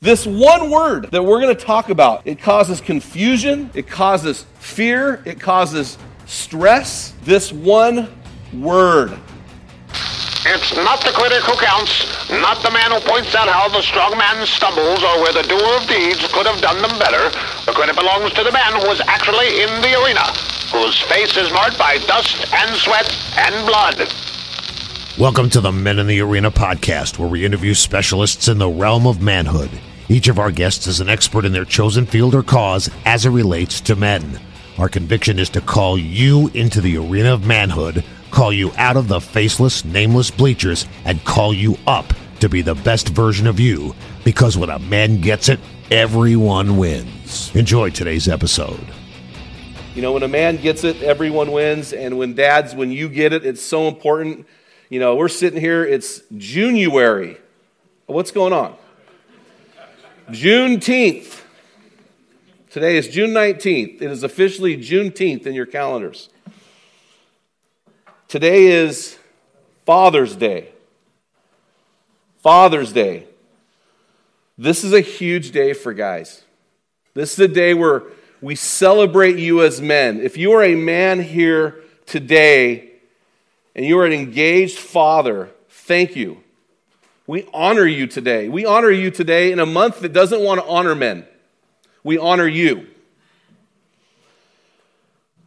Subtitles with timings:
[0.00, 5.20] This one word that we're going to talk about, it causes confusion, it causes fear,
[5.26, 7.14] it causes stress.
[7.24, 8.06] This one
[8.54, 9.18] word.
[10.46, 14.16] It's not the critic who counts, not the man who points out how the strong
[14.16, 17.34] man stumbles or where the doer of deeds could have done them better.
[17.66, 20.22] The credit belongs to the man who was actually in the arena,
[20.70, 24.06] whose face is marked by dust and sweat and blood.
[25.18, 29.04] Welcome to the Men in the Arena podcast, where we interview specialists in the realm
[29.04, 29.70] of manhood.
[30.10, 33.30] Each of our guests is an expert in their chosen field or cause as it
[33.30, 34.40] relates to men.
[34.78, 39.08] Our conviction is to call you into the arena of manhood, call you out of
[39.08, 43.94] the faceless, nameless bleachers, and call you up to be the best version of you.
[44.24, 47.54] Because when a man gets it, everyone wins.
[47.54, 48.80] Enjoy today's episode.
[49.94, 51.92] You know, when a man gets it, everyone wins.
[51.92, 54.46] And when dads, when you get it, it's so important.
[54.88, 57.36] You know, we're sitting here, it's January.
[58.06, 58.74] What's going on?
[60.30, 61.42] Juneteenth.
[62.68, 64.02] Today is June 19th.
[64.02, 66.28] It is officially Juneteenth in your calendars.
[68.28, 69.18] Today is
[69.86, 70.68] Father's Day.
[72.42, 73.26] Father's Day.
[74.58, 76.42] This is a huge day for guys.
[77.14, 78.02] This is a day where
[78.42, 80.20] we celebrate you as men.
[80.20, 82.90] If you are a man here today
[83.74, 86.42] and you are an engaged father, thank you.
[87.28, 88.48] We honor you today.
[88.48, 91.26] We honor you today in a month that doesn't want to honor men.
[92.02, 92.86] We honor you.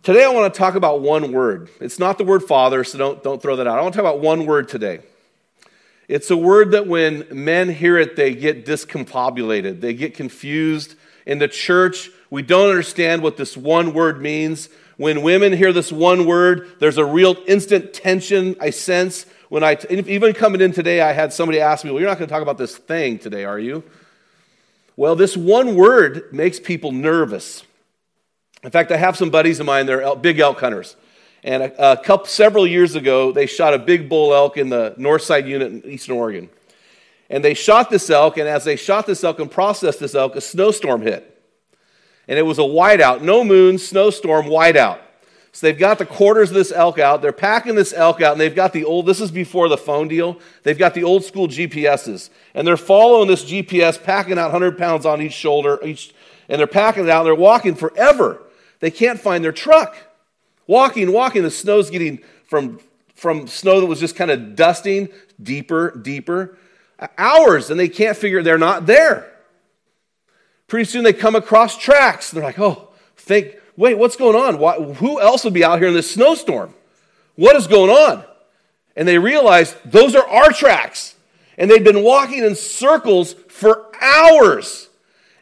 [0.04, 1.72] Today, I want to talk about one word.
[1.80, 3.80] It's not the word father, so don't, don't throw that out.
[3.80, 5.00] I want to talk about one word today.
[6.08, 10.94] It's a word that when men hear it, they get discombobulated, they get confused.
[11.26, 14.70] In the church, we don't understand what this one word means.
[14.98, 19.26] When women hear this one word, there's a real instant tension I sense.
[19.52, 22.30] When I, even coming in today, I had somebody ask me, Well, you're not going
[22.30, 23.84] to talk about this thing today, are you?
[24.96, 27.66] Well, this one word makes people nervous.
[28.64, 30.96] In fact, I have some buddies of mine, they're big elk hunters.
[31.44, 34.94] And a, a couple, several years ago, they shot a big bull elk in the
[34.96, 36.50] north side unit in eastern Oregon.
[37.30, 40.38] And they shot this elk, and as they shot this elk and processed this elk,
[40.38, 41.28] a snowstorm hit.
[42.30, 45.02] And it was a whiteout, no moon, snowstorm, whiteout.
[45.54, 47.22] So they've got the quarters of this elk out.
[47.22, 50.08] They're packing this elk out, and they've got the old, this is before the phone
[50.08, 50.40] deal.
[50.64, 52.30] They've got the old school GPSs.
[52.54, 56.14] And they're following this GPS, packing out 100 pounds on each shoulder, each,
[56.48, 58.42] and they're packing it out, and they're walking forever.
[58.80, 59.96] They can't find their truck.
[60.68, 62.80] Walking, walking, the snow's getting from,
[63.14, 65.10] from snow that was just kind of dusting
[65.42, 66.58] deeper, deeper.
[67.18, 69.30] Hours, and they can't figure they're not there.
[70.68, 72.32] Pretty soon they come across tracks.
[72.32, 74.58] They're like, oh, think, wait, what's going on?
[74.60, 76.74] Why, who else would be out here in this snowstorm?
[77.36, 78.24] What is going on?
[78.96, 81.16] And they realize those are our tracks.
[81.58, 84.90] And they'd been walking in circles for hours.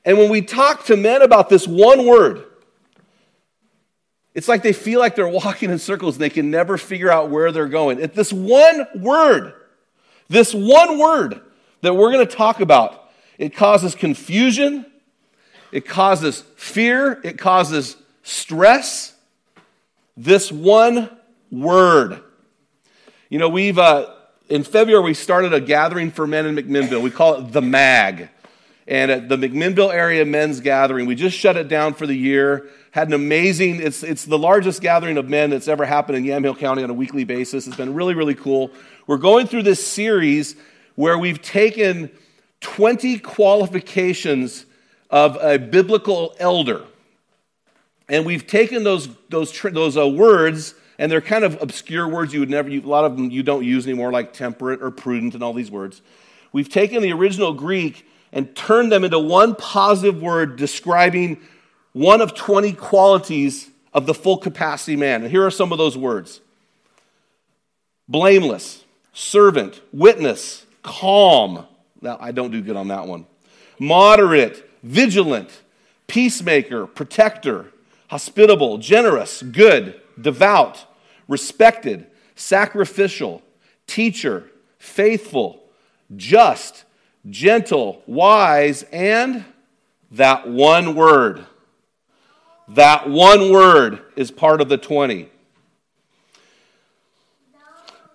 [0.05, 2.45] And when we talk to men about this one word,
[4.33, 7.29] it's like they feel like they're walking in circles and they can never figure out
[7.29, 7.99] where they're going.
[7.99, 9.53] It's this one word,
[10.29, 11.41] this one word
[11.81, 14.85] that we're going to talk about, it causes confusion,
[15.71, 17.95] it causes fear, it causes
[18.29, 19.13] stress.
[20.15, 21.09] This one
[21.51, 22.21] word.
[23.29, 24.13] You know, we've, uh,
[24.49, 27.01] in February, we started a gathering for men in McMinnville.
[27.01, 28.29] We call it the MAG.
[28.87, 32.69] And at the McMinnville area men's gathering, we just shut it down for the year.
[32.91, 36.57] Had an amazing, it's, it's the largest gathering of men that's ever happened in Yamhill
[36.57, 37.67] County on a weekly basis.
[37.67, 38.71] It's been really, really cool.
[39.05, 40.55] We're going through this series
[40.95, 42.09] where we've taken
[42.61, 44.65] 20 qualifications
[45.11, 46.83] of a biblical elder.
[48.09, 52.39] And we've taken those, those, those uh, words, and they're kind of obscure words you
[52.39, 55.43] would never, a lot of them you don't use anymore, like temperate or prudent and
[55.43, 56.01] all these words.
[56.51, 61.39] We've taken the original Greek and turned them into one positive word describing
[61.93, 65.23] one of 20 qualities of the full capacity man.
[65.23, 66.41] And here are some of those words
[68.07, 68.83] blameless,
[69.13, 71.65] servant, witness, calm.
[72.01, 73.27] Now, I don't do good on that one.
[73.79, 75.49] Moderate, vigilant,
[76.07, 77.71] peacemaker, protector,
[78.09, 80.85] hospitable, generous, good, devout,
[81.27, 83.41] respected, sacrificial,
[83.87, 85.63] teacher, faithful,
[86.15, 86.85] just,
[87.29, 89.45] gentle, wise, and
[90.11, 91.45] that one word.
[92.69, 95.29] That one word is part of the 20.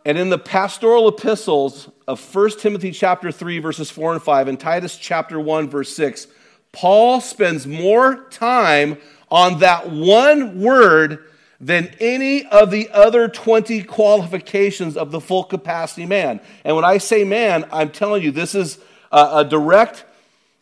[0.05, 4.61] And in the pastoral epistles of 1 Timothy chapter 3 verses 4 and 5 and
[4.61, 6.26] Titus chapter 1 verse 6,
[6.73, 8.99] Paul spends more time
[9.31, 11.25] on that one word
[11.61, 16.41] than any of the other 20 qualifications of the full capacity man.
[16.65, 18.79] And when I say man, I'm telling you this is
[19.11, 20.05] a, a direct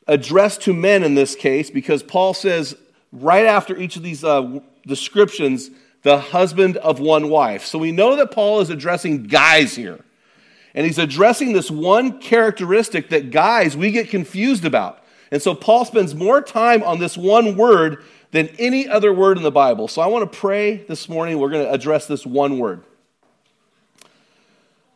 [0.06, 2.76] address to men in this case because Paul says
[3.12, 5.70] right after each of these uh, descriptions,
[6.03, 7.65] the husband of one wife.
[7.65, 10.05] So we know that Paul is addressing guys here.
[10.75, 15.03] And he's addressing this one characteristic that guys we get confused about.
[15.31, 19.43] And so Paul spends more time on this one word than any other word in
[19.44, 19.87] the Bible.
[19.87, 21.38] So I want to pray this morning.
[21.38, 22.82] We're going to address this one word.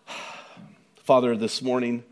[0.96, 2.02] Father, this morning,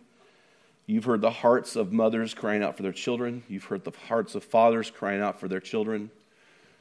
[0.87, 3.43] you've heard the hearts of mothers crying out for their children.
[3.49, 6.11] You've heard the hearts of fathers crying out for their children.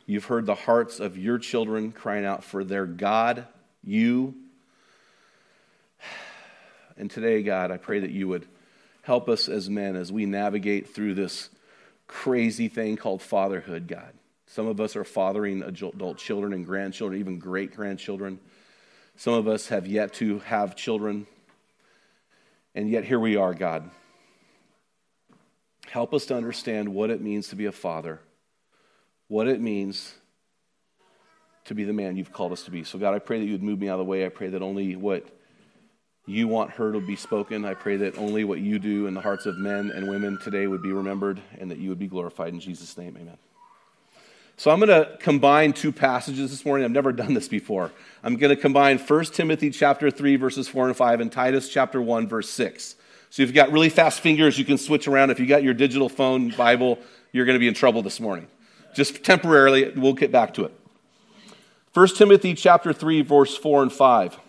[0.06, 3.48] You've heard the hearts of your children crying out for their God,
[3.84, 4.36] you.
[6.96, 8.46] And today, God, I pray that you would
[9.02, 11.50] help us as men as we navigate through this
[12.06, 14.14] crazy thing called fatherhood, God.
[14.54, 18.40] Some of us are fathering adult children and grandchildren, even great grandchildren.
[19.16, 21.26] Some of us have yet to have children.
[22.76, 23.90] And yet, here we are, God.
[25.88, 28.20] Help us to understand what it means to be a father
[29.28, 30.14] what it means
[31.66, 32.84] to be the man you've called us to be.
[32.84, 34.28] So, God, I pray that you would move me out of the way.
[34.28, 35.26] I pray that only what
[36.28, 37.66] you want heard would be spoken.
[37.66, 40.68] I pray that only what you do in the hearts of men and women today
[40.68, 42.54] would be remembered and that you would be glorified.
[42.54, 43.38] In Jesus' name, amen.
[44.56, 46.86] So I'm going to combine two passages this morning.
[46.86, 47.92] I've never done this before.
[48.24, 52.02] I'm going to combine 1 Timothy chapter 3 verses 4 and 5 and Titus chapter
[52.02, 52.96] 1 verse 6.
[53.30, 55.32] So if you've got really fast fingers, you can switch around.
[55.32, 57.00] If you got your digital phone Bible,
[57.32, 58.48] you're going to be in trouble this morning
[58.94, 59.92] just temporarily.
[59.96, 60.80] We'll get back to it.
[61.94, 64.40] 1 Timothy chapter 3, verse 4 and 5.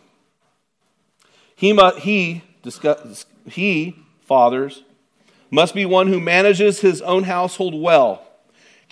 [1.56, 4.82] He, he, discuss, he, fathers,
[5.50, 8.26] must be one who manages his own household well,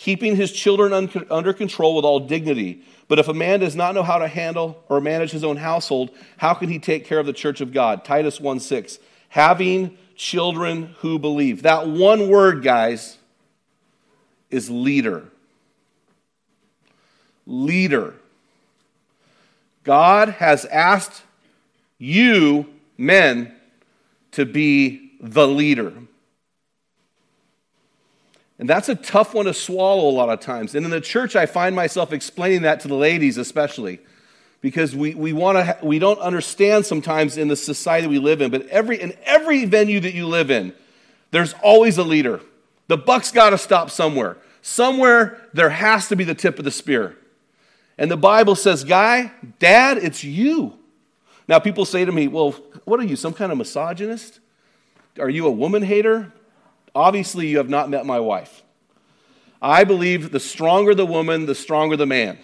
[0.02, 2.82] keeping his children un- under control with all dignity.
[3.08, 6.10] But if a man does not know how to handle or manage his own household,
[6.38, 8.04] how can he take care of the church of God?
[8.04, 8.98] Titus 1 6.
[9.28, 11.62] Having children who believe.
[11.62, 13.16] That one word, guys,
[14.50, 15.24] is leader
[17.46, 18.14] leader.
[19.84, 21.22] God has asked
[21.98, 22.66] you,
[22.96, 23.54] men,
[24.32, 25.92] to be the leader.
[28.62, 30.76] And that's a tough one to swallow a lot of times.
[30.76, 33.98] And in the church, I find myself explaining that to the ladies, especially,
[34.60, 38.52] because we, we, wanna ha- we don't understand sometimes in the society we live in.
[38.52, 40.72] But every, in every venue that you live in,
[41.32, 42.40] there's always a leader.
[42.86, 44.36] The buck's got to stop somewhere.
[44.60, 47.16] Somewhere, there has to be the tip of the spear.
[47.98, 50.78] And the Bible says, Guy, Dad, it's you.
[51.48, 52.52] Now, people say to me, Well,
[52.84, 54.38] what are you, some kind of misogynist?
[55.18, 56.32] Are you a woman hater?
[56.94, 58.62] Obviously, you have not met my wife.
[59.60, 62.38] I believe the stronger the woman, the stronger the man.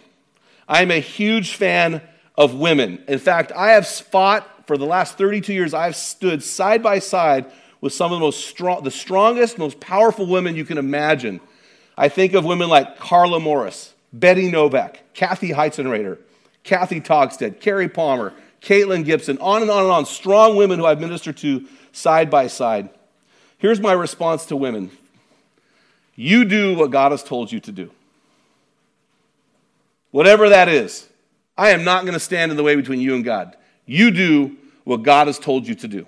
[0.68, 2.02] I'm a huge fan
[2.36, 3.02] of women.
[3.08, 7.46] In fact, I have fought for the last 32 years, I've stood side by side
[7.80, 11.40] with some of the most strong, the strongest, most powerful women you can imagine.
[11.96, 16.18] I think of women like Carla Morris, Betty Novak, Kathy Heisenrader,
[16.64, 20.04] Kathy Togstead, Carrie Palmer, Caitlin Gibson, on and on and on.
[20.04, 22.90] Strong women who I've ministered to side by side.
[23.58, 24.90] Here's my response to women
[26.14, 27.92] you do what God has told you to do.
[30.10, 31.06] Whatever that is,
[31.56, 33.56] I am not going to stand in the way between you and God.
[33.84, 36.06] You do what God has told you to do.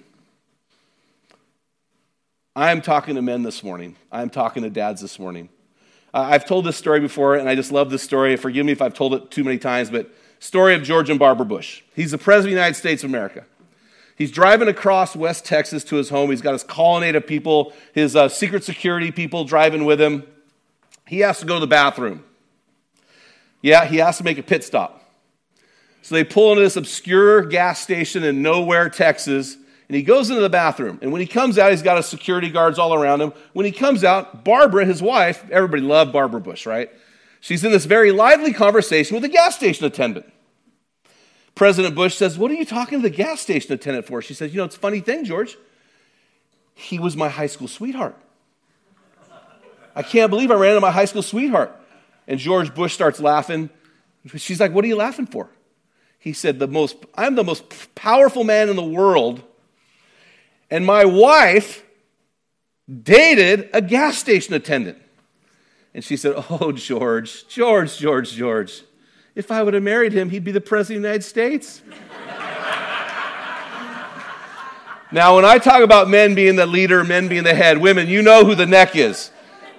[2.57, 3.97] I am talking to men this morning.
[4.11, 5.49] I am talking to dads this morning.
[6.13, 8.37] I've told this story before, and I just love this story.
[8.37, 11.47] Forgive me if I've told it too many times, but story of George and Barbara
[11.47, 11.83] Bush.
[11.95, 13.45] He's the president of the United States of America.
[14.21, 16.29] He's driving across West Texas to his home.
[16.29, 20.25] He's got his colonnade of people, his uh, secret security people driving with him.
[21.07, 22.23] He has to go to the bathroom.
[23.63, 25.11] Yeah, he has to make a pit stop.
[26.03, 29.55] So they pull into this obscure gas station in nowhere, Texas,
[29.89, 30.99] and he goes into the bathroom.
[31.01, 33.33] And when he comes out, he's got his security guards all around him.
[33.55, 36.91] When he comes out, Barbara, his wife, everybody loved Barbara Bush, right?
[37.41, 40.31] She's in this very lively conversation with a gas station attendant.
[41.61, 44.23] President Bush says, What are you talking to the gas station attendant for?
[44.23, 45.59] She says, You know, it's a funny thing, George.
[46.73, 48.17] He was my high school sweetheart.
[49.95, 51.79] I can't believe I ran into my high school sweetheart.
[52.27, 53.69] And George Bush starts laughing.
[54.37, 55.51] She's like, What are you laughing for?
[56.19, 59.43] He said, the most, I'm the most powerful man in the world,
[60.71, 61.85] and my wife
[62.91, 64.97] dated a gas station attendant.
[65.93, 68.83] And she said, Oh, George, George, George, George,
[69.35, 71.83] if I would have married him, he'd be the President of the United States.
[75.13, 78.23] now, when I talk about men being the leader, men being the head, women, you
[78.23, 79.31] know who the neck is.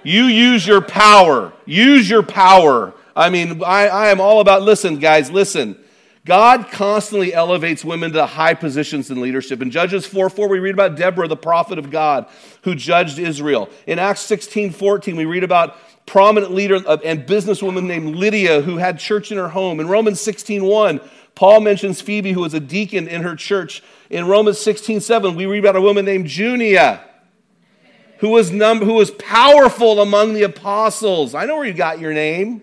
[0.02, 1.52] You use your power.
[1.66, 2.94] Use your power.
[3.14, 5.78] I mean, I, I am all about, listen, guys, listen.
[6.24, 9.60] God constantly elevates women to high positions in leadership.
[9.60, 12.28] In Judges 4 4, we read about Deborah, the prophet of God,
[12.62, 13.68] who judged Israel.
[13.88, 18.98] In Acts 16 14, we read about prominent leader and businesswoman named Lydia who had
[18.98, 19.80] church in her home.
[19.80, 21.00] In Romans 16 1,
[21.34, 23.82] Paul mentions Phoebe, who was a deacon in her church.
[24.10, 27.04] In Romans 16 7, we read about a woman named Junia.
[28.18, 31.34] Who was, num- who was powerful among the apostles.
[31.34, 32.62] I know where you got your name.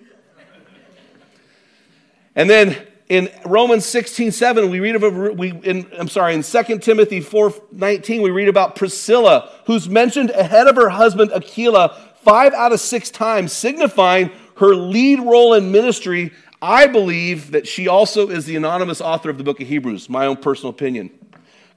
[2.33, 6.79] And then in Romans 16, 7, we read of we in, I'm sorry, in 2
[6.79, 12.53] Timothy 4, 19, we read about Priscilla, who's mentioned ahead of her husband Aquila five
[12.53, 16.31] out of six times, signifying her lead role in ministry.
[16.61, 20.25] I believe that she also is the anonymous author of the book of Hebrews, my
[20.25, 21.11] own personal opinion.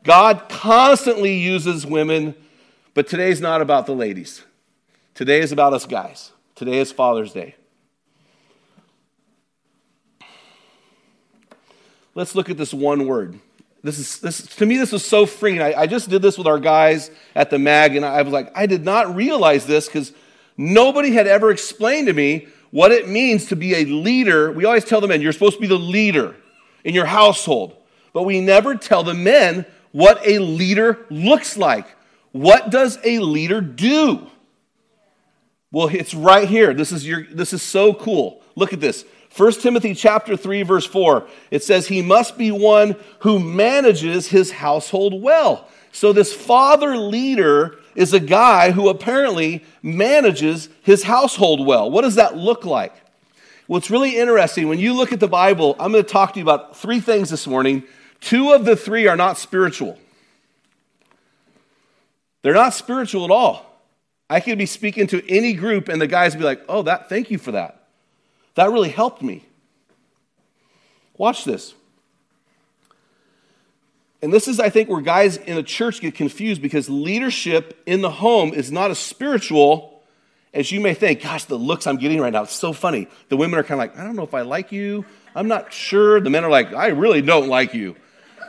[0.02, 2.34] God constantly uses women,
[2.94, 4.42] but today's not about the ladies.
[5.14, 6.32] Today is about us guys.
[6.54, 7.54] Today is Father's Day.
[12.14, 13.38] Let's look at this one word.
[13.82, 15.60] This is, this, to me, this is so freeing.
[15.60, 18.52] I, I just did this with our guys at the mag, and I was like,
[18.54, 20.12] I did not realize this because
[20.56, 24.50] nobody had ever explained to me what it means to be a leader.
[24.50, 26.34] We always tell the men, you're supposed to be the leader
[26.84, 27.76] in your household,
[28.12, 31.86] but we never tell the men what a leader looks like.
[32.32, 34.26] What does a leader do?
[35.70, 36.74] Well, it's right here.
[36.74, 38.42] This is, your, this is so cool.
[38.56, 39.04] Look at this.
[39.36, 41.26] 1 Timothy chapter 3 verse 4.
[41.50, 45.68] It says he must be one who manages his household well.
[45.92, 51.90] So this father leader is a guy who apparently manages his household well.
[51.90, 52.94] What does that look like?
[53.68, 54.68] It's really interesting.
[54.68, 57.30] When you look at the Bible, I'm going to talk to you about three things
[57.30, 57.84] this morning.
[58.20, 59.98] Two of the three are not spiritual.
[62.42, 63.66] They're not spiritual at all.
[64.28, 67.08] I could be speaking to any group and the guys would be like, oh, that,
[67.08, 67.86] thank you for that.
[68.54, 69.44] That really helped me.
[71.16, 71.74] Watch this.
[74.22, 78.02] And this is, I think, where guys in the church get confused because leadership in
[78.02, 80.00] the home is not as spiritual
[80.54, 81.22] as you may think.
[81.22, 83.08] Gosh, the looks I'm getting right now, it's so funny.
[83.30, 85.04] The women are kind of like, I don't know if I like you.
[85.34, 86.20] I'm not sure.
[86.20, 87.96] The men are like, I really don't like you.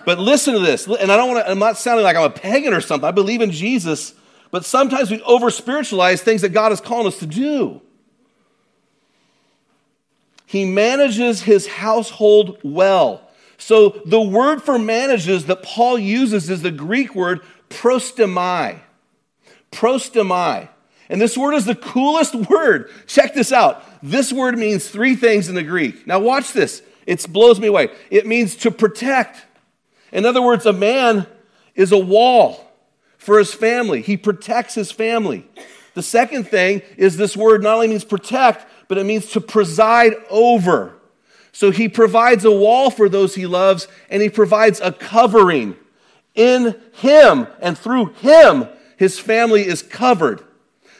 [0.06, 0.86] But listen to this.
[0.86, 3.08] And I don't want to, I'm not sounding like I'm a pagan or something.
[3.08, 4.14] I believe in Jesus.
[4.52, 7.82] But sometimes we over spiritualize things that God is calling us to do.
[10.46, 13.28] He manages his household well.
[13.58, 18.80] So the word for manages that Paul uses is the Greek word prostemai.
[19.72, 20.70] Prostemai.
[21.10, 22.90] And this word is the coolest word.
[23.08, 23.84] Check this out.
[24.02, 26.08] This word means three things in the Greek.
[26.08, 26.82] Now, watch this.
[27.06, 27.90] It blows me away.
[28.10, 29.46] It means to protect.
[30.12, 31.28] In other words, a man
[31.76, 32.70] is a wall
[33.18, 35.48] for his family, he protects his family.
[35.94, 40.14] The second thing is this word not only means protect, but it means to preside
[40.30, 40.94] over.
[41.54, 45.78] So he provides a wall for those he loves, and he provides a covering.
[46.36, 48.68] In him and through him,
[48.98, 50.42] his family is covered.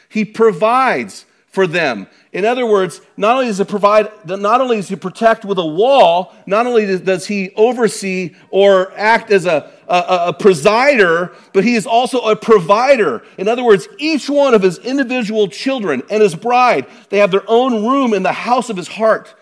[0.08, 2.06] He provides for them.
[2.32, 5.66] In other words, not only does he provide, not only does he protect with a
[5.66, 11.74] wall, not only does he oversee or act as a, a, a, presider, but he
[11.74, 13.22] is also a provider.
[13.38, 17.48] In other words, each one of his individual children and his bride, they have their
[17.48, 19.34] own room in the house of his heart.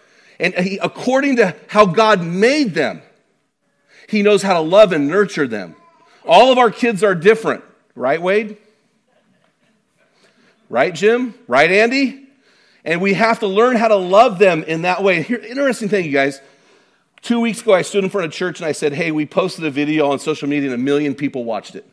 [0.43, 3.01] And he, according to how God made them,
[4.09, 5.77] he knows how to love and nurture them.
[6.27, 7.63] All of our kids are different,
[7.95, 8.57] right, Wade?
[10.69, 11.35] Right, Jim?
[11.47, 12.27] Right, Andy?
[12.85, 15.23] And we have to learn how to love them in that way.
[15.23, 16.41] Here, interesting thing, you guys.
[17.21, 19.65] Two weeks ago, I stood in front of church and I said, Hey, we posted
[19.65, 21.89] a video on social media and a million people watched it.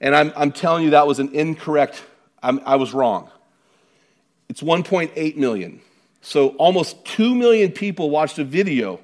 [0.00, 2.04] And I'm, I'm telling you, that was an incorrect,
[2.40, 3.30] I'm, I was wrong.
[4.48, 5.80] It's 1.8 million.
[6.20, 9.00] So almost 2 million people watched a video.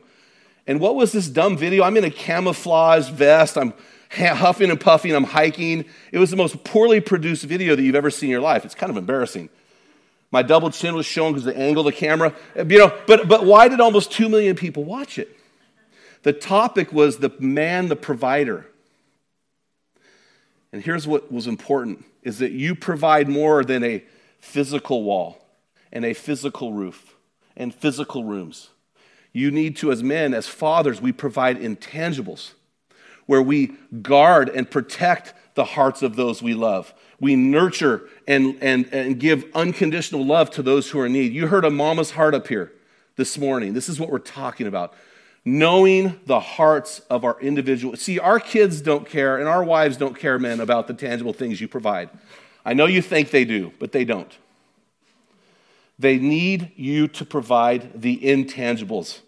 [0.67, 1.85] And what was this dumb video?
[1.85, 3.57] I'm in a camouflage vest.
[3.57, 3.75] I'm
[4.11, 5.85] huffing and puffing, I'm hiking.
[6.13, 8.65] It was the most poorly produced video that you've ever seen in your life.
[8.65, 9.49] It's kind of embarrassing.
[10.31, 12.35] My double chin was shown because the angle of the camera.
[12.59, 15.37] Uh, you know, but, but why did almost 2 million people watch it?
[16.23, 18.67] The topic was the man, the provider.
[20.73, 24.03] And here's what was important is that you provide more than a
[24.41, 25.44] physical wall
[25.95, 27.15] and a physical roof
[27.57, 28.69] and physical rooms.
[29.33, 32.53] You need to, as men, as fathers, we provide intangibles
[33.27, 33.73] where we
[34.03, 36.93] guard and protect the hearts of those we love.
[37.21, 41.33] We nurture and, and, and give unconditional love to those who are in need.
[41.33, 42.73] You heard a mama's heart up here
[43.17, 43.73] this morning.
[43.73, 44.95] This is what we're talking about.
[45.45, 47.97] Knowing the hearts of our individual.
[47.97, 51.61] See, our kids don't care, and our wives don't care, men, about the tangible things
[51.61, 52.09] you provide.
[52.65, 54.37] I know you think they do, but they don't.
[55.99, 59.21] They need you to provide the intangibles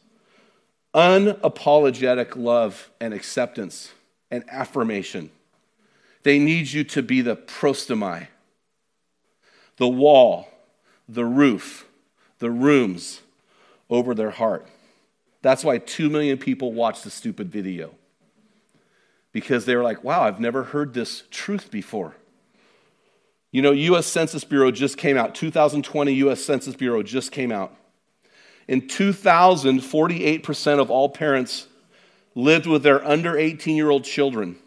[0.97, 3.93] unapologetic love and acceptance
[4.31, 5.31] and affirmation.
[6.23, 8.29] They need you to be the prostomai,
[9.77, 10.49] the wall,
[11.07, 11.87] the roof,
[12.39, 13.21] the rooms
[13.91, 14.67] over their heart.
[15.43, 17.95] That's why 2 million people watched the stupid video.
[19.33, 22.17] Because they were like, wow, I've never heard this truth before.
[23.57, 25.35] You know, US Census Bureau just came out.
[25.35, 27.75] 2020 US Census Bureau just came out.
[28.69, 31.67] In 2000, 48% of all parents
[32.35, 34.59] lived with their under 18 year old children.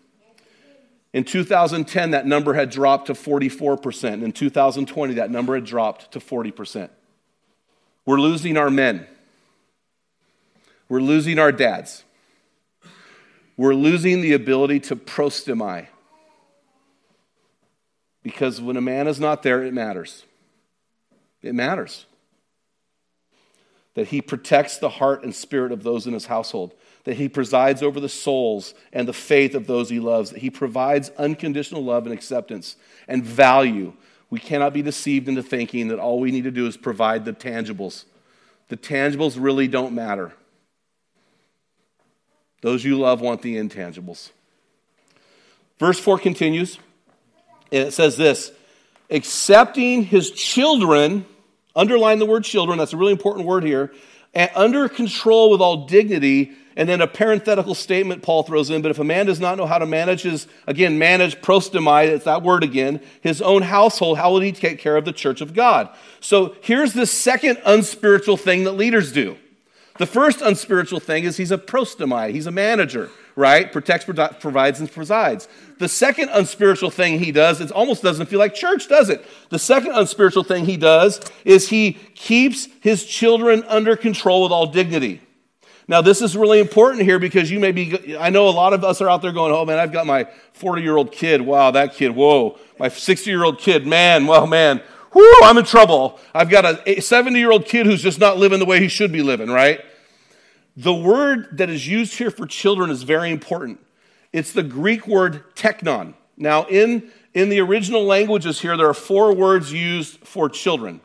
[1.13, 4.24] In 2010, that number had dropped to 44%.
[4.24, 6.89] In 2020, that number had dropped to 40%.
[8.08, 9.05] We're losing our men.
[10.88, 12.05] We're losing our dads.
[13.55, 15.89] We're losing the ability to prostomai.
[18.24, 20.26] Because when a man is not there, it matters.
[21.42, 22.06] It matters.
[23.96, 26.74] That he protects the heart and spirit of those in his household
[27.10, 30.50] that he presides over the souls and the faith of those he loves, that he
[30.50, 32.76] provides unconditional love and acceptance
[33.08, 33.94] and value.
[34.30, 37.34] We cannot be deceived into thinking that all we need to do is provide the
[37.34, 38.06] tangibles.
[38.68, 40.34] The tangibles really don't matter.
[42.62, 44.30] Those you love want the intangibles.
[45.80, 46.78] Verse 4 continues,
[47.72, 48.52] and it says this
[49.10, 51.26] accepting his children,
[51.76, 53.91] underline the word children, that's a really important word here,
[54.34, 58.89] and under control with all dignity and then a parenthetical statement Paul throws in, but
[58.89, 62.41] if a man does not know how to manage his, again, manage prostomai, it's that
[62.41, 65.89] word again, his own household, how will he take care of the church of God?
[66.22, 69.36] So here's the second unspiritual thing that leaders do.
[69.98, 73.72] The first unspiritual thing is he's a prostomai, he's a manager, right?
[73.72, 74.06] Protects,
[74.39, 75.48] provides, and presides.
[75.78, 79.26] The second unspiritual thing he does, it almost doesn't feel like church, does it?
[79.50, 84.68] The second unspiritual thing he does is he keeps his children under control with all
[84.68, 85.22] dignity.
[85.89, 88.84] Now, this is really important here because you may be, I know a lot of
[88.84, 91.42] us are out there going, oh man, I've got my 40 year old kid.
[91.42, 92.60] Wow, that kid, whoa.
[92.78, 96.20] My 60 year old kid, man, well, man, whoo, I'm in trouble.
[96.32, 99.12] I've got a 70 year old kid who's just not living the way he should
[99.12, 99.82] be living, right?
[100.80, 103.86] The word that is used here for children is very important.
[104.32, 106.13] It's the Greek word teknon.
[106.38, 111.02] Now, in, in the original languages here, there are four words used for children.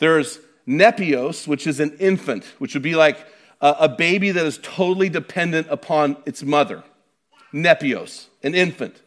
[0.00, 3.26] There's nepios, which is an infant, which would be like
[3.62, 6.84] a baby that is totally dependent upon its mother,
[7.54, 9.00] nepios, an infant.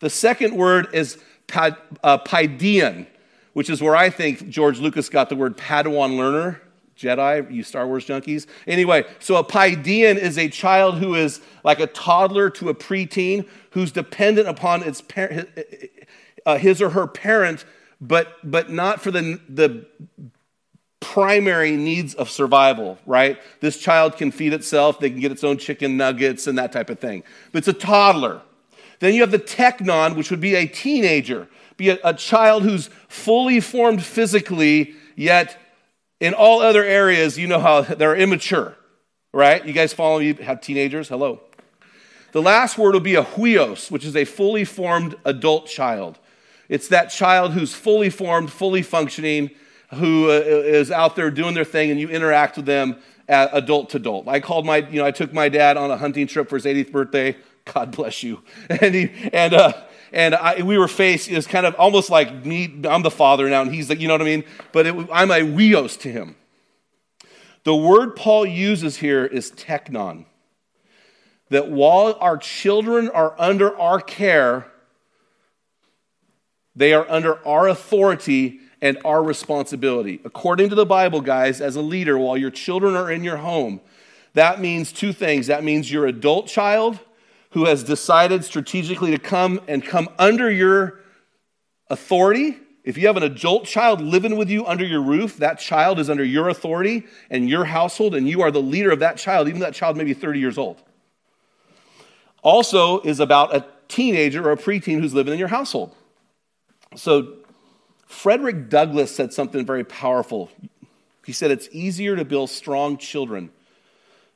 [0.00, 1.18] The second word is
[1.54, 3.06] uh, paideon,
[3.52, 6.62] which is where I think George Lucas got the word Padawan learner.
[6.96, 8.46] Jedi, you Star Wars junkies.
[8.66, 13.48] Anyway, so a paideon is a child who is like a toddler to a preteen
[13.70, 15.46] who's dependent upon its par-
[16.46, 17.64] uh, his or her parent,
[18.00, 19.86] but but not for the the
[21.00, 23.38] primary needs of survival, right?
[23.60, 26.88] This child can feed itself, they can get its own chicken nuggets and that type
[26.88, 27.22] of thing.
[27.52, 28.40] But it's a toddler.
[29.00, 32.88] Then you have the teknon, which would be a teenager, be a, a child who's
[33.08, 35.58] fully formed physically, yet
[36.20, 38.76] in all other areas, you know how they're immature,
[39.32, 39.64] right?
[39.64, 40.34] You guys follow me?
[40.34, 41.08] Have teenagers?
[41.08, 41.40] Hello.
[42.32, 46.18] The last word will be a huios, which is a fully formed adult child.
[46.68, 49.50] It's that child who's fully formed, fully functioning,
[49.94, 52.96] who uh, is out there doing their thing and you interact with them
[53.28, 54.28] adult to adult.
[54.28, 56.64] I called my, you know, I took my dad on a hunting trip for his
[56.64, 57.36] 80th birthday.
[57.72, 58.42] God bless you.
[58.68, 59.72] And he, and, uh,
[60.14, 63.50] and I, we were faced, it was kind of almost like me, I'm the father
[63.50, 64.44] now, and he's like, you know what I mean?
[64.70, 66.36] But it, I'm a huios to him.
[67.64, 70.26] The word Paul uses here is teknon.
[71.50, 74.70] That while our children are under our care,
[76.76, 80.20] they are under our authority and our responsibility.
[80.24, 83.80] According to the Bible, guys, as a leader, while your children are in your home,
[84.34, 85.48] that means two things.
[85.48, 87.00] That means your adult child
[87.54, 91.00] who has decided strategically to come and come under your
[91.88, 95.98] authority If you have an adult child living with you under your roof, that child
[95.98, 99.48] is under your authority and your household, and you are the leader of that child,
[99.48, 100.82] even that child may be 30 years old.
[102.42, 105.94] Also, is about a teenager or a preteen who's living in your household.
[106.94, 107.36] So,
[108.06, 110.50] Frederick Douglass said something very powerful.
[111.24, 113.50] He said, It's easier to build strong children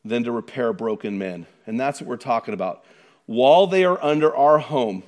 [0.06, 1.46] than to repair broken men.
[1.66, 2.82] And that's what we're talking about.
[3.28, 5.02] While they are under our home,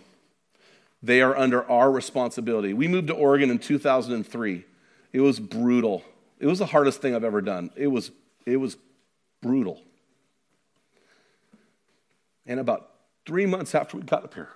[1.03, 2.75] they are under our responsibility.
[2.75, 4.67] We moved to Oregon in 2003.
[5.15, 6.05] It was brutal.
[6.39, 7.71] It was the hardest thing I've ever done.
[7.77, 8.11] It was,
[8.45, 8.77] it was
[9.41, 9.81] brutal.
[12.45, 12.91] And about
[13.25, 14.51] three months after we got up here,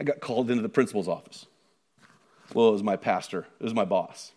[0.00, 1.44] I got called into the principal's office.
[2.54, 4.32] Well, it was my pastor, it was my boss.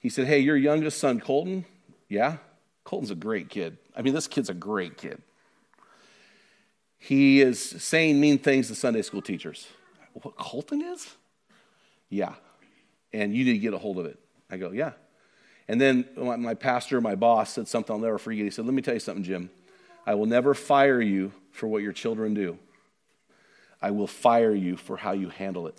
[0.00, 1.64] He said, Hey, your youngest son, Colton?
[2.10, 2.36] Yeah?
[2.84, 3.78] Colton's a great kid.
[3.96, 5.22] I mean, this kid's a great kid.
[7.06, 9.66] He is saying mean things to Sunday school teachers.
[10.14, 11.14] What Colton is?
[12.08, 12.32] Yeah.
[13.12, 14.18] And you need to get a hold of it.
[14.50, 14.92] I go, yeah.
[15.68, 18.44] And then my pastor, my boss, said something I'll never forget.
[18.44, 19.50] He said, Let me tell you something, Jim.
[20.06, 22.58] I will never fire you for what your children do.
[23.82, 25.78] I will fire you for how you handle it.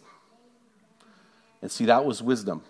[1.63, 2.61] And see, that was wisdom.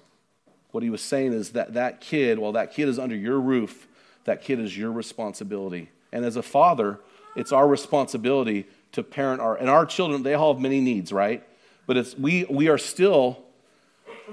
[0.72, 3.86] What he was saying is that that kid, while that kid is under your roof,
[4.24, 5.90] that kid is your responsibility.
[6.14, 7.02] And as a father,
[7.36, 11.44] it's our responsibility to parent our and our children, they all have many needs, right?
[11.86, 13.44] But it's we we are still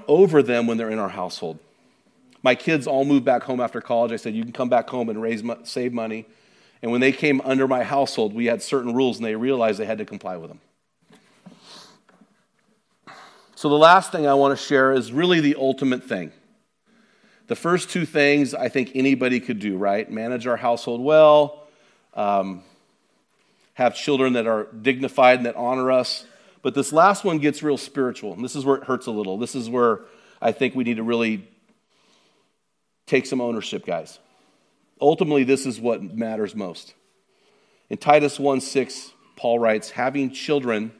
[0.07, 1.59] over them when they're in our household.
[2.41, 4.11] My kids all moved back home after college.
[4.11, 6.25] I said, "You can come back home and raise save money."
[6.81, 9.85] And when they came under my household, we had certain rules and they realized they
[9.85, 10.59] had to comply with them.
[13.55, 16.33] So the last thing I want to share is really the ultimate thing.
[17.47, 20.11] The first two things I think anybody could do, right?
[20.11, 21.63] Manage our household well,
[22.13, 22.63] um,
[23.73, 26.25] have children that are dignified and that honor us.
[26.61, 28.33] But this last one gets real spiritual.
[28.33, 29.37] And this is where it hurts a little.
[29.37, 30.01] This is where
[30.41, 31.47] I think we need to really
[33.05, 34.19] take some ownership, guys.
[35.01, 36.93] Ultimately, this is what matters most.
[37.89, 40.93] In Titus 1 6, Paul writes, having children,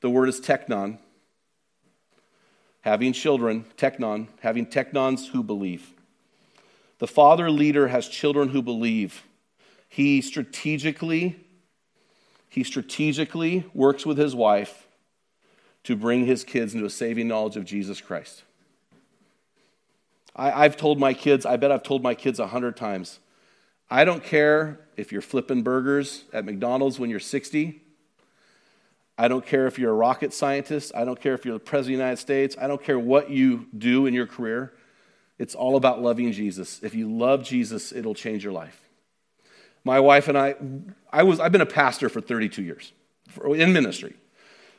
[0.00, 0.98] the word is teknon.
[2.82, 5.92] Having children, teknon, having teknons who believe.
[6.98, 9.24] The father leader has children who believe.
[9.88, 11.38] He strategically,
[12.48, 14.86] he strategically works with his wife
[15.84, 18.42] to bring his kids into a saving knowledge of Jesus Christ.
[20.34, 23.18] I, have told my kids, I bet I've told my kids a hundred times,
[23.90, 27.80] I don't care if you're flipping burgers at McDonald's when you're 60.
[29.16, 30.92] I don't care if you're a rocket scientist.
[30.94, 32.56] I don't care if you're the President of the United States.
[32.60, 34.72] I don't care what you do in your career.
[35.38, 36.80] It's all about loving Jesus.
[36.82, 38.87] If you love Jesus, it'll change your life.
[39.84, 40.54] My wife and I,
[41.12, 42.92] I was, I've been a pastor for 32 years
[43.44, 44.14] in ministry.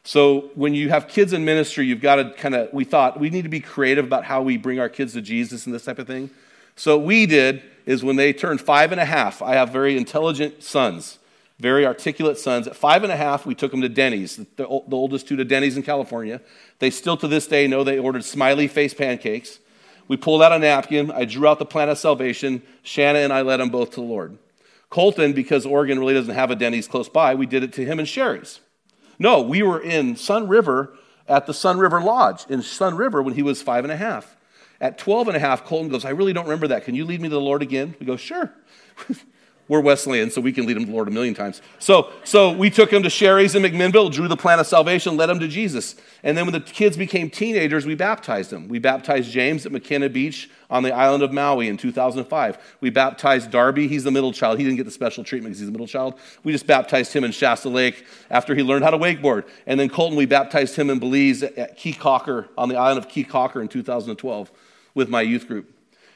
[0.03, 3.29] So when you have kids in ministry, you've got to kind of, we thought we
[3.29, 5.99] need to be creative about how we bring our kids to Jesus and this type
[5.99, 6.29] of thing.
[6.75, 9.97] So what we did is when they turned five and a half, I have very
[9.97, 11.19] intelligent sons,
[11.59, 12.67] very articulate sons.
[12.67, 15.43] At five and a half, we took them to Denny's, the, the oldest two to
[15.43, 16.39] Denny's in California.
[16.79, 19.59] They still to this day know they ordered smiley face pancakes.
[20.07, 21.11] We pulled out a napkin.
[21.11, 22.63] I drew out the plan of salvation.
[22.81, 24.37] Shanna and I led them both to the Lord.
[24.89, 27.99] Colton, because Oregon really doesn't have a Denny's close by, we did it to him
[27.99, 28.59] and Shari's.
[29.19, 30.95] No, we were in Sunriver
[31.27, 34.35] at the Sunriver Lodge in Sunriver when he was five and a half.
[34.81, 36.85] At 12 and a half, Colton goes, I really don't remember that.
[36.85, 37.95] Can you lead me to the Lord again?
[37.99, 38.53] We go, sure.
[39.69, 41.61] We're Wesleyan, so we can lead him to the Lord a million times.
[41.77, 45.29] So, so we took him to Shari's in McMinnville, drew the plan of salvation, led
[45.29, 45.95] him to Jesus.
[46.23, 48.67] And then when the kids became teenagers, we baptized them.
[48.67, 52.77] We baptized James at Makena Beach on the island of Maui in 2005.
[52.81, 53.87] We baptized Darby.
[53.87, 54.57] He's the middle child.
[54.57, 56.15] He didn't get the special treatment because he's the middle child.
[56.43, 59.47] We just baptized him in Shasta Lake after he learned how to wakeboard.
[59.67, 63.07] And then Colton, we baptized him in Belize at Caye Caulker on the island of
[63.07, 64.51] Caye Caulker in 2012
[64.95, 65.71] with my youth group.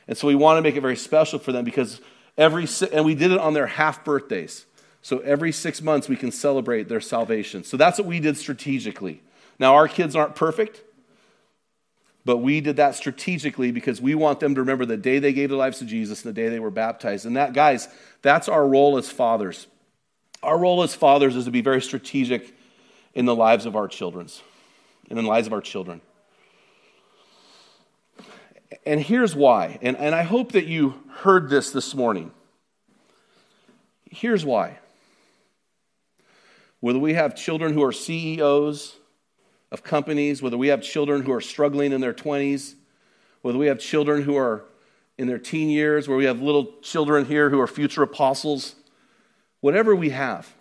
[0.07, 2.01] And so we want to make it very special for them because
[2.37, 4.65] every, and we did it on their half birthdays.
[5.01, 7.63] So every six months we can celebrate their salvation.
[7.63, 9.21] So that's what we did strategically.
[9.59, 10.81] Now, our kids aren't perfect,
[12.25, 15.49] but we did that strategically because we want them to remember the day they gave
[15.49, 17.25] their lives to Jesus and the day they were baptized.
[17.25, 17.89] And that, guys,
[18.21, 19.67] that's our role as fathers.
[20.41, 22.55] Our role as fathers is to be very strategic
[23.13, 24.27] in the lives of our children,
[25.09, 26.01] in the lives of our children.
[28.85, 29.79] And here's why.
[29.81, 32.31] And, and I hope that you heard this this morning.
[34.09, 34.79] Here's why.
[36.79, 38.95] Whether we have children who are CEOs
[39.71, 42.75] of companies, whether we have children who are struggling in their 20s,
[43.41, 44.65] whether we have children who are
[45.17, 48.75] in their teen years, where we have little children here who are future apostles,
[49.61, 50.53] whatever we have.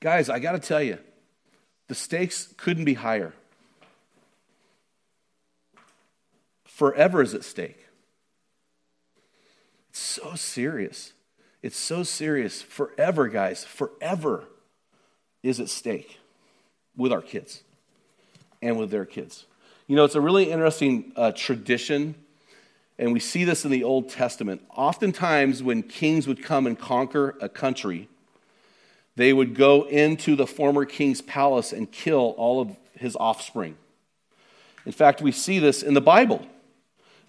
[0.00, 0.98] Guys, I got to tell you,
[1.88, 3.34] the stakes couldn't be higher.
[6.80, 7.84] Forever is at stake.
[9.90, 11.12] It's so serious.
[11.62, 12.62] It's so serious.
[12.62, 14.44] Forever, guys, forever
[15.42, 16.18] is at stake
[16.96, 17.62] with our kids
[18.62, 19.44] and with their kids.
[19.88, 22.14] You know, it's a really interesting uh, tradition,
[22.98, 24.62] and we see this in the Old Testament.
[24.74, 28.08] Oftentimes, when kings would come and conquer a country,
[29.16, 33.76] they would go into the former king's palace and kill all of his offspring.
[34.86, 36.46] In fact, we see this in the Bible.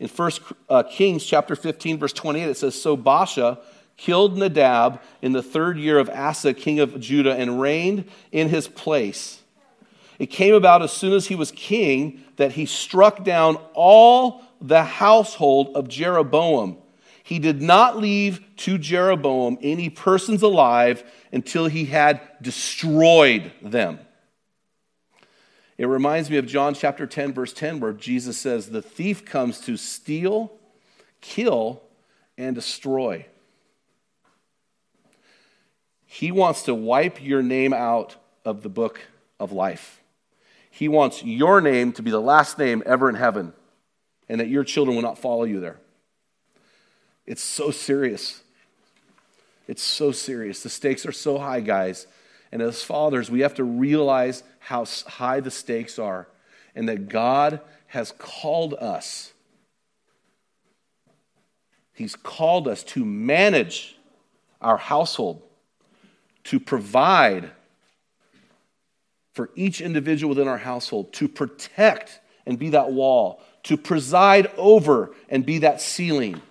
[0.01, 0.31] In 1
[0.67, 3.59] uh, Kings chapter 15, verse 28, it says, So Baasha
[3.97, 8.67] killed Nadab in the third year of Asa, king of Judah, and reigned in his
[8.67, 9.43] place.
[10.17, 14.83] It came about as soon as he was king that he struck down all the
[14.83, 16.77] household of Jeroboam.
[17.21, 23.99] He did not leave to Jeroboam any persons alive until he had destroyed them.
[25.81, 29.59] It reminds me of John chapter 10, verse 10, where Jesus says, The thief comes
[29.61, 30.51] to steal,
[31.21, 31.81] kill,
[32.37, 33.25] and destroy.
[36.05, 38.15] He wants to wipe your name out
[38.45, 39.01] of the book
[39.39, 40.03] of life.
[40.69, 43.51] He wants your name to be the last name ever in heaven,
[44.29, 45.79] and that your children will not follow you there.
[47.25, 48.43] It's so serious.
[49.67, 50.61] It's so serious.
[50.61, 52.05] The stakes are so high, guys.
[52.51, 56.27] And as fathers, we have to realize how high the stakes are
[56.75, 59.33] and that God has called us.
[61.93, 63.95] He's called us to manage
[64.61, 65.41] our household,
[66.45, 67.51] to provide
[69.33, 75.13] for each individual within our household, to protect and be that wall, to preside over
[75.29, 76.41] and be that ceiling.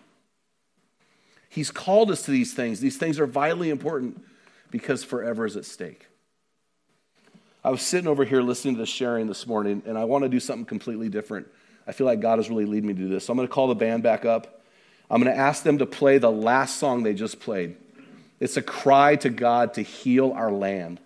[1.49, 2.81] He's called us to these things.
[2.81, 4.23] These things are vitally important
[4.71, 6.07] because forever is at stake.
[7.63, 10.29] I was sitting over here listening to the sharing this morning, and I want to
[10.29, 11.47] do something completely different.
[11.87, 13.27] I feel like God is really leading me to do this.
[13.27, 14.63] So I'm going to call the band back up.
[15.11, 17.77] I'm going to ask them to play the last song they just played.
[18.39, 21.01] It's a cry to God to heal our land.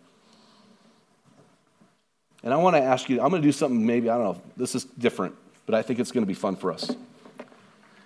[2.44, 4.42] And I want to ask you, I'm going to do something maybe, I don't know,
[4.56, 5.34] this is different,
[5.66, 6.94] but I think it's going to be fun for us.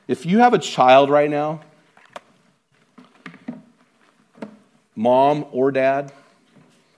[0.06, 1.60] If you have a child right now,
[4.98, 6.12] mom or dad,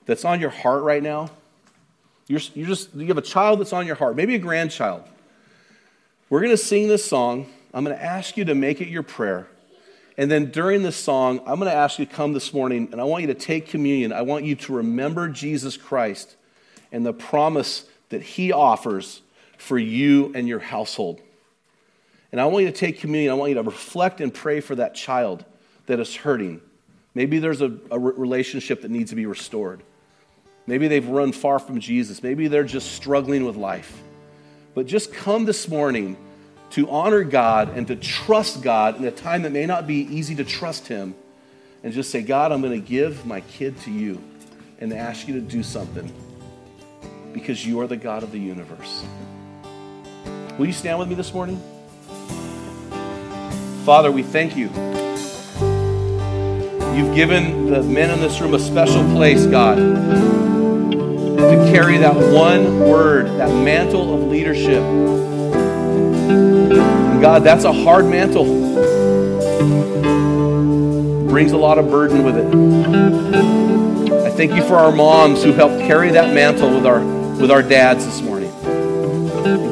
[0.06, 1.28] that's on your heart right now,
[2.28, 5.04] you're, you're just, you have a child that's on your heart, maybe a grandchild.
[6.30, 7.46] We're going to sing this song.
[7.74, 9.48] I'm going to ask you to make it your prayer.
[10.16, 13.02] And then during this song, I'm going to ask you to come this morning and
[13.02, 14.14] I want you to take communion.
[14.14, 16.36] I want you to remember Jesus Christ
[16.90, 19.20] and the promise that he offers
[19.58, 21.20] for you and your household.
[22.32, 23.30] And I want you to take communion.
[23.30, 25.44] I want you to reflect and pray for that child
[25.84, 26.62] that is hurting.
[27.14, 29.82] Maybe there's a, a relationship that needs to be restored.
[30.66, 32.22] Maybe they've run far from Jesus.
[32.22, 34.02] Maybe they're just struggling with life.
[34.74, 36.16] But just come this morning
[36.70, 40.36] to honor God and to trust God in a time that may not be easy
[40.36, 41.14] to trust Him
[41.82, 44.22] and just say, God, I'm going to give my kid to you
[44.78, 46.12] and ask you to do something
[47.32, 49.04] because you are the God of the universe.
[50.58, 51.60] Will you stand with me this morning?
[53.84, 55.09] Father, we thank you.
[56.94, 62.80] You've given the men in this room a special place, God, to carry that one
[62.80, 64.82] word, that mantle of leadership.
[66.70, 68.44] And God, that's a hard mantle.
[71.28, 72.46] Brings a lot of burden with it.
[74.26, 77.00] I thank you for our moms who helped carry that mantle with our
[77.40, 78.50] with our dads this morning.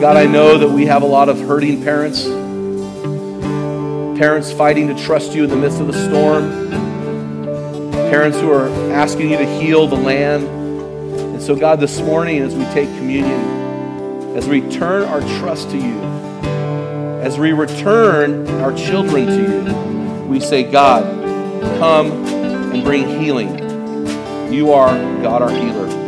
[0.00, 2.24] God, I know that we have a lot of hurting parents,
[4.18, 6.70] parents fighting to trust you in the midst of the storm,
[8.10, 10.44] parents who are asking you to heal the land.
[10.44, 15.76] And so, God, this morning, as we take communion, as we turn our trust to
[15.76, 16.00] you,
[17.20, 21.04] as we return our children to you, we say, God,
[21.78, 22.10] come
[22.72, 23.58] and bring healing.
[24.52, 26.07] You are God, our healer.